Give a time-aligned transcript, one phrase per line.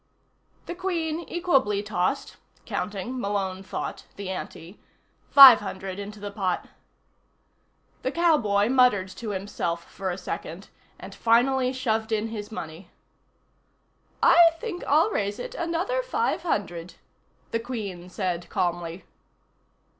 [0.65, 4.79] The Queen equably tossed (counting, Malone thought, the ante)
[5.29, 6.67] five hundred into the pot.
[8.01, 10.69] The cowboy muttered to himself for a second,
[10.99, 12.89] and finally shoved in his money.
[14.23, 16.95] "I think I'll raise it another five hundred,"
[17.51, 19.05] the Queen said calmly.